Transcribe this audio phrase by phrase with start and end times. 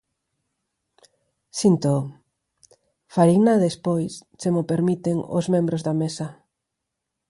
[1.59, 2.01] Síntoo,
[3.13, 6.27] fareina despois se mo permiten os membros da Mesa.